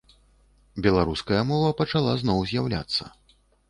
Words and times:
Беларуская 0.85 1.43
мова 1.51 1.71
пачала 1.85 2.19
зноў 2.25 2.45
з'яўляцца. 2.53 3.03